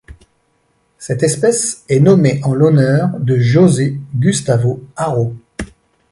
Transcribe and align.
Cette 0.97 1.21
espèce 1.21 1.83
est 1.87 1.99
nommée 1.99 2.41
en 2.43 2.55
l'honneur 2.55 3.19
de 3.19 3.37
José 3.37 3.99
Gustavo 4.15 4.83
Haro. 4.95 5.35